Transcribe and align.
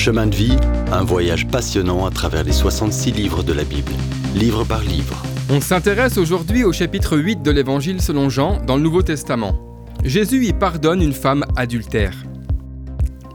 Chemin 0.00 0.28
de 0.28 0.34
vie, 0.34 0.56
un 0.92 1.04
voyage 1.04 1.46
passionnant 1.46 2.06
à 2.06 2.10
travers 2.10 2.42
les 2.42 2.52
66 2.52 3.12
livres 3.12 3.42
de 3.42 3.52
la 3.52 3.64
Bible, 3.64 3.92
livre 4.34 4.64
par 4.64 4.80
livre. 4.80 5.22
On 5.50 5.60
s'intéresse 5.60 6.16
aujourd'hui 6.16 6.64
au 6.64 6.72
chapitre 6.72 7.18
8 7.18 7.42
de 7.42 7.50
l'Évangile 7.50 8.00
selon 8.00 8.30
Jean 8.30 8.62
dans 8.64 8.76
le 8.76 8.82
Nouveau 8.82 9.02
Testament. 9.02 9.60
Jésus 10.02 10.46
y 10.46 10.54
pardonne 10.54 11.02
une 11.02 11.12
femme 11.12 11.44
adultère. 11.54 12.14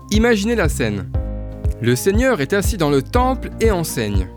Imaginez 0.09 0.55
la 0.55 0.67
scène. 0.67 1.07
Le 1.83 1.95
Seigneur 1.95 2.41
est 2.41 2.51
assis 2.51 2.77
dans 2.77 2.89
le 2.89 3.03
temple 3.03 3.51
et 3.61 3.69
enseigne. 3.69 4.27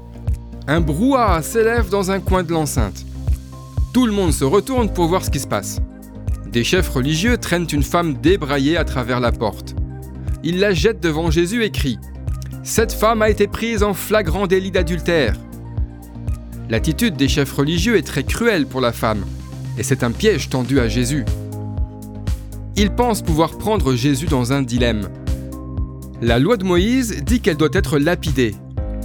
Un 0.67 0.83
brouhaha 0.83 1.41
s'élève 1.41 1.89
dans 1.89 2.11
un 2.11 2.21
coin 2.21 2.43
de 2.43 2.53
l'enceinte. 2.53 3.07
Tout 3.95 4.05
le 4.05 4.13
monde 4.13 4.35
se 4.35 4.45
retourne 4.45 4.93
pour 4.93 5.07
voir 5.07 5.25
ce 5.25 5.31
qui 5.31 5.41
se 5.41 5.49
passe. 5.49 5.81
Des 6.53 6.63
chefs 6.63 6.91
religieux 6.91 7.39
traînent 7.39 7.69
une 7.73 7.83
femme 7.83 8.19
débraillée 8.19 8.77
à 8.77 8.85
travers 8.85 9.19
la 9.19 9.33
porte. 9.33 9.75
Ils 10.45 10.61
la 10.61 10.75
jettent 10.75 11.03
devant 11.03 11.31
Jésus 11.31 11.65
et 11.65 11.71
crient 11.71 11.99
Cette 12.69 12.93
femme 12.93 13.23
a 13.23 13.31
été 13.31 13.47
prise 13.47 13.83
en 13.83 13.95
flagrant 13.95 14.47
délit 14.47 14.71
d'adultère. 14.71 15.35
L'attitude 16.69 17.17
des 17.17 17.27
chefs 17.27 17.51
religieux 17.51 17.97
est 17.97 18.07
très 18.07 18.25
cruelle 18.25 18.67
pour 18.67 18.83
la 18.83 18.93
femme, 18.93 19.25
et 19.79 19.83
c'est 19.83 20.03
un 20.03 20.11
piège 20.11 20.51
tendu 20.51 20.79
à 20.79 20.87
Jésus. 20.87 21.25
Ils 22.77 22.91
pensent 22.91 23.23
pouvoir 23.23 23.57
prendre 23.57 23.95
Jésus 23.95 24.27
dans 24.27 24.53
un 24.53 24.61
dilemme. 24.61 25.09
La 26.21 26.39
loi 26.39 26.59
de 26.59 26.65
Moïse 26.65 27.25
dit 27.25 27.41
qu'elle 27.41 27.57
doit 27.57 27.71
être 27.73 27.99
lapidée. 27.99 28.55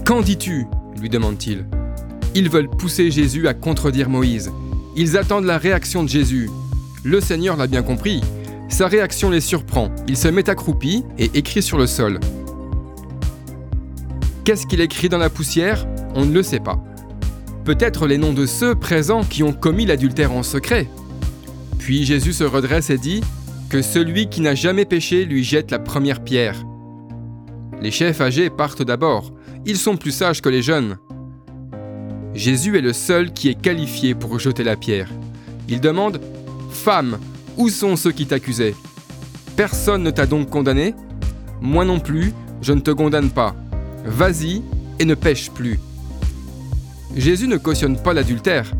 Qu'en 0.05 0.19
dis-tu? 0.19 0.65
lui 0.99 1.07
demande-t-il. 1.07 1.65
Ils 2.35 2.49
veulent 2.49 2.69
pousser 2.69 3.11
Jésus 3.11 3.47
à 3.47 3.53
contredire 3.53 4.09
Moïse. 4.09 4.51
Ils 4.97 5.17
attendent 5.17 5.45
la 5.45 5.57
réaction 5.57 6.03
de 6.03 6.09
Jésus. 6.09 6.49
Le 7.05 7.21
Seigneur 7.21 7.55
l'a 7.55 7.67
bien 7.67 7.81
compris. 7.81 8.19
Sa 8.67 8.89
réaction 8.89 9.29
les 9.29 9.39
surprend. 9.39 9.89
Il 10.09 10.17
se 10.17 10.27
met 10.27 10.49
accroupi 10.49 11.05
et 11.17 11.31
écrit 11.33 11.63
sur 11.63 11.77
le 11.77 11.87
sol. 11.87 12.19
Qu'est-ce 14.43 14.67
qu'il 14.67 14.81
écrit 14.81 15.07
dans 15.07 15.17
la 15.17 15.29
poussière? 15.29 15.87
On 16.15 16.25
ne 16.25 16.33
le 16.33 16.43
sait 16.43 16.59
pas. 16.59 16.83
Peut-être 17.63 18.07
les 18.07 18.17
noms 18.17 18.33
de 18.33 18.45
ceux 18.45 18.75
présents 18.75 19.23
qui 19.23 19.41
ont 19.41 19.53
commis 19.53 19.85
l'adultère 19.85 20.33
en 20.33 20.43
secret. 20.43 20.89
Puis 21.79 22.03
Jésus 22.03 22.33
se 22.33 22.43
redresse 22.43 22.89
et 22.89 22.97
dit 22.97 23.21
Que 23.69 23.81
celui 23.81 24.27
qui 24.27 24.41
n'a 24.41 24.53
jamais 24.53 24.83
péché 24.83 25.23
lui 25.23 25.45
jette 25.45 25.71
la 25.71 25.79
première 25.79 26.21
pierre. 26.21 26.61
Les 27.81 27.89
chefs 27.89 28.19
âgés 28.19 28.49
partent 28.49 28.81
d'abord. 28.81 29.31
Ils 29.65 29.77
sont 29.77 29.95
plus 29.95 30.11
sages 30.11 30.41
que 30.41 30.49
les 30.49 30.61
jeunes. 30.61 30.97
Jésus 32.33 32.77
est 32.77 32.81
le 32.81 32.93
seul 32.93 33.31
qui 33.31 33.47
est 33.47 33.61
qualifié 33.61 34.13
pour 34.13 34.39
jeter 34.39 34.65
la 34.65 34.75
pierre. 34.75 35.09
Il 35.69 35.79
demande 35.79 36.19
Femme, 36.69 37.17
où 37.55 37.69
sont 37.69 37.95
ceux 37.95 38.11
qui 38.11 38.25
t'accusaient? 38.25 38.75
Personne 39.55 40.03
ne 40.03 40.11
t'a 40.11 40.25
donc 40.25 40.49
condamné? 40.49 40.95
Moi 41.61 41.85
non 41.85 42.01
plus, 42.01 42.33
je 42.61 42.73
ne 42.73 42.81
te 42.81 42.91
condamne 42.91 43.29
pas. 43.29 43.55
Vas-y 44.05 44.61
et 44.99 45.05
ne 45.05 45.15
pêche 45.15 45.49
plus. 45.51 45.79
Jésus 47.15 47.47
ne 47.47 47.57
cautionne 47.57 47.97
pas 47.97 48.13
l'adultère, 48.13 48.71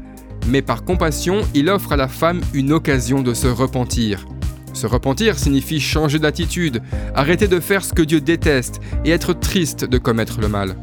mais 0.48 0.62
par 0.62 0.84
compassion, 0.84 1.42
il 1.54 1.70
offre 1.70 1.94
à 1.94 1.98
la 1.98 2.08
femme 2.08 2.42
une 2.54 2.74
occasion 2.74 3.22
de 3.22 3.34
se 3.34 3.48
repentir. 3.48 4.26
Se 4.74 4.88
repentir 4.88 5.38
signifie 5.38 5.80
changer 5.80 6.20
d'attitude, 6.20 6.82
arrêter 7.16 7.48
de 7.48 7.60
faire 7.60 7.86
ce 7.86 7.94
que 7.94 8.02
Dieu 8.02 8.20
déteste 8.20 8.82
et 9.06 9.12
être 9.12 9.34
triste 9.34 9.86
de 9.86 9.98
commettre 9.98 10.42
le 10.42 10.48
mal. 10.50 10.76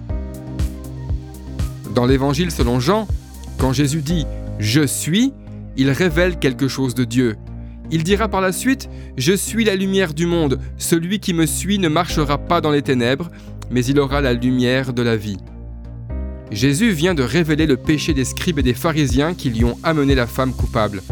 Dans 1.94 2.06
l'Évangile 2.06 2.52
selon 2.52 2.80
Jean, 2.80 3.08
quand 3.58 3.72
Jésus 3.72 4.00
dit⁇ 4.00 4.24
Je 4.58 4.86
suis⁇ 4.86 5.28
il 5.76 5.90
révèle 5.90 6.38
quelque 6.38 6.68
chose 6.68 6.94
de 6.94 7.04
Dieu. 7.04 7.36
Il 7.90 8.04
dira 8.04 8.28
par 8.28 8.40
la 8.40 8.52
suite⁇ 8.52 8.84
Je 9.16 9.32
suis 9.32 9.64
la 9.64 9.74
lumière 9.74 10.14
du 10.14 10.26
monde, 10.26 10.60
celui 10.78 11.18
qui 11.18 11.34
me 11.34 11.46
suit 11.46 11.78
ne 11.78 11.88
marchera 11.88 12.38
pas 12.38 12.60
dans 12.60 12.70
les 12.70 12.82
ténèbres, 12.82 13.28
mais 13.70 13.84
il 13.84 13.98
aura 13.98 14.20
la 14.20 14.32
lumière 14.32 14.92
de 14.92 15.02
la 15.02 15.16
vie. 15.16 15.38
Jésus 16.50 16.90
vient 16.90 17.14
de 17.14 17.22
révéler 17.22 17.66
le 17.66 17.76
péché 17.76 18.12
des 18.12 18.24
scribes 18.24 18.58
et 18.58 18.64
des 18.64 18.74
pharisiens 18.74 19.34
qui 19.34 19.50
lui 19.50 19.64
ont 19.64 19.78
amené 19.82 20.14
la 20.14 20.26
femme 20.26 20.52
coupable. 20.52 21.02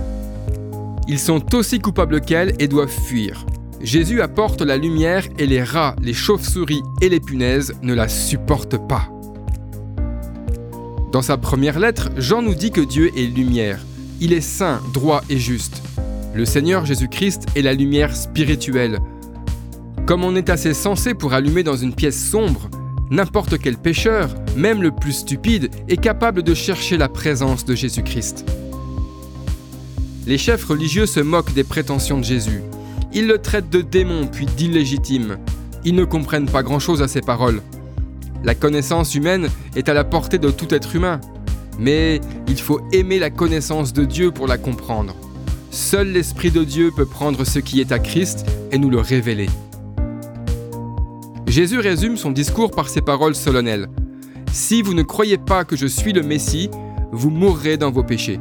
Ils 1.07 1.19
sont 1.19 1.55
aussi 1.55 1.79
coupables 1.79 2.21
qu'elle 2.21 2.55
et 2.59 2.69
doivent 2.69 2.89
fuir. 2.89 3.47
Jésus 3.81 4.21
apporte 4.21 4.61
la 4.61 4.77
lumière 4.77 5.25
et 5.39 5.47
les 5.47 5.63
rats, 5.63 5.95
les 6.03 6.13
chauves-souris 6.13 6.83
et 7.01 7.09
les 7.09 7.21
punaises 7.21 7.75
ne 7.83 7.95
la 7.95 8.09
supportent 8.09 8.89
pas. 8.89 9.09
Dans 11.13 11.23
sa 11.23 11.39
première 11.39 11.79
lettre, 11.79 12.11
Jean 12.19 12.43
nous 12.43 12.55
dit 12.55 12.71
que 12.71 12.81
Dieu 12.81 13.11
est 13.17 13.35
lumière. 13.35 13.79
Il 14.21 14.33
est 14.33 14.41
saint, 14.41 14.81
droit 14.93 15.23
et 15.31 15.39
juste. 15.39 15.83
Le 16.35 16.45
Seigneur 16.45 16.85
Jésus-Christ 16.85 17.47
est 17.57 17.63
la 17.63 17.73
lumière 17.73 18.15
spirituelle. 18.15 18.99
Comme 20.09 20.25
on 20.25 20.37
est 20.37 20.49
assez 20.49 20.73
sensé 20.73 21.13
pour 21.13 21.35
allumer 21.35 21.63
dans 21.63 21.77
une 21.77 21.95
pièce 21.95 22.31
sombre, 22.31 22.71
n'importe 23.11 23.59
quel 23.59 23.77
pécheur, 23.77 24.31
même 24.57 24.83
le 24.83 24.91
plus 24.91 25.13
stupide, 25.13 25.69
est 25.87 25.99
capable 25.99 26.43
de 26.43 26.55
chercher 26.55 26.97
la 26.97 27.11
présence 27.11 27.67
de 27.67 27.75
Jésus-Christ. 27.75 28.47
Les 30.27 30.39
chefs 30.39 30.65
religieux 30.65 31.05
se 31.05 31.21
moquent 31.21 31.53
des 31.53 31.63
prétentions 31.63 32.17
de 32.17 32.25
Jésus. 32.25 32.63
Ils 33.13 33.27
le 33.27 33.37
traitent 33.37 33.69
de 33.69 33.83
démon 33.83 34.27
puis 34.33 34.47
d'illégitime. 34.47 35.37
Ils 35.85 35.95
ne 35.95 36.05
comprennent 36.05 36.49
pas 36.49 36.63
grand-chose 36.63 37.03
à 37.03 37.09
ses 37.09 37.21
paroles. 37.21 37.61
La 38.45 38.55
connaissance 38.55 39.15
humaine 39.15 39.51
est 39.77 39.91
à 39.91 39.95
la 39.95 40.05
portée 40.05 40.39
de 40.39 40.51
tout 40.51 40.73
être 40.75 40.97
humain, 40.97 41.21
mais 41.79 42.23
il 42.49 42.59
faut 42.59 42.81
aimer 42.93 43.19
la 43.19 43.29
connaissance 43.29 43.93
de 43.93 44.07
Dieu 44.07 44.31
pour 44.31 44.47
la 44.47 44.57
comprendre. 44.57 45.15
Seul 45.71 46.13
l'Esprit 46.13 46.51
de 46.51 46.65
Dieu 46.65 46.93
peut 46.97 47.05
prendre 47.05 47.45
ce 47.45 47.59
qui 47.59 47.83
est 47.83 47.93
à 47.93 47.99
Christ 47.99 48.47
et 48.73 48.79
nous 48.79 48.89
le 48.89 49.01
révéler. 49.01 49.51
Jésus 51.49 51.79
résume 51.79 52.19
son 52.19 52.31
discours 52.31 52.71
par 52.71 52.91
ces 52.91 53.01
paroles 53.01 53.35
solennelles. 53.35 53.89
Si 54.53 54.83
vous 54.83 54.93
ne 54.93 55.03
croyez 55.03 55.39
pas 55.39 55.65
que 55.65 55.77
je 55.77 55.87
suis 55.87 56.13
le 56.13 56.23
Messie, 56.23 56.69
vous 57.11 57.31
mourrez 57.31 57.79
dans 57.79 57.91
vos 57.91 58.05
péchés. 58.05 58.39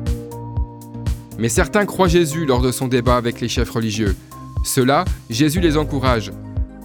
Mais 1.40 1.47
certains 1.47 1.85
croient 1.85 2.09
Jésus 2.09 2.46
lors 2.46 2.62
de 2.62 2.72
son 2.72 2.90
débat 2.90 3.16
avec 3.16 3.40
les 3.40 3.47
chefs 3.47 3.69
religieux. 3.69 4.16
Cela, 4.66 5.06
Jésus 5.29 5.62
les 5.62 5.78
encourage. 5.78 6.34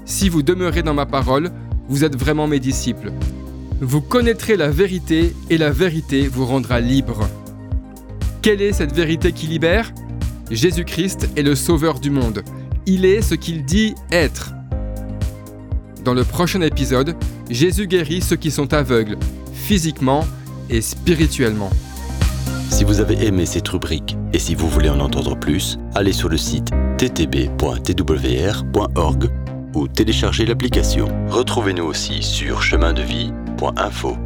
Si 0.04 0.28
vous 0.28 0.42
demeurez 0.42 0.82
dans 0.82 0.94
ma 0.94 1.06
parole, 1.06 1.50
vous 1.88 2.04
êtes 2.04 2.16
vraiment 2.16 2.46
mes 2.46 2.60
disciples. 2.60 3.12
Vous 3.80 4.00
connaîtrez 4.00 4.56
la 4.56 4.70
vérité 4.70 5.34
et 5.50 5.58
la 5.58 5.70
vérité 5.70 6.28
vous 6.28 6.46
rendra 6.46 6.78
libre. 6.78 7.28
Quelle 8.42 8.62
est 8.62 8.72
cette 8.72 8.94
vérité 8.94 9.32
qui 9.32 9.48
libère? 9.48 9.92
Jésus-Christ 10.52 11.30
est 11.34 11.42
le 11.42 11.56
Sauveur 11.56 11.98
du 11.98 12.10
monde. 12.10 12.44
Il 12.86 13.04
est 13.04 13.22
ce 13.22 13.34
qu'il 13.34 13.64
dit 13.64 13.94
être. 14.12 14.52
Dans 16.04 16.14
le 16.14 16.24
prochain 16.24 16.60
épisode, 16.62 17.14
Jésus 17.48 17.86
guérit 17.86 18.22
ceux 18.22 18.36
qui 18.36 18.50
sont 18.50 18.74
aveugles, 18.74 19.16
physiquement 19.52 20.26
et 20.68 20.80
spirituellement. 20.80 21.70
Si 22.70 22.82
vous 22.84 23.00
avez 23.00 23.24
aimé 23.26 23.46
cette 23.46 23.68
rubrique 23.68 24.16
et 24.32 24.40
si 24.40 24.56
vous 24.56 24.68
voulez 24.68 24.88
en 24.88 24.98
entendre 24.98 25.36
plus, 25.36 25.78
allez 25.94 26.12
sur 26.12 26.28
le 26.28 26.36
site 26.36 26.70
ttb.twr.org 26.98 27.60
ou 29.74 29.88
téléchargez 29.88 30.44
l'application. 30.44 31.06
Retrouvez-nous 31.28 31.84
aussi 31.84 32.22
sur 32.22 32.62
chemindevie.info. 32.62 34.16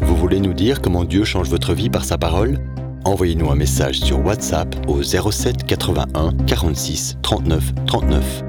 Vous 0.00 0.16
voulez 0.16 0.40
nous 0.40 0.52
dire 0.52 0.82
comment 0.82 1.04
Dieu 1.04 1.24
change 1.24 1.48
votre 1.48 1.72
vie 1.72 1.88
par 1.88 2.04
sa 2.04 2.18
parole? 2.18 2.58
Envoyez-nous 3.04 3.50
un 3.50 3.56
message 3.56 4.00
sur 4.00 4.24
WhatsApp 4.24 4.76
au 4.86 5.02
07 5.02 5.64
81 5.64 6.32
46 6.46 7.16
39 7.22 7.72
39. 7.86 8.42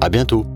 À 0.00 0.08
bientôt 0.08 0.46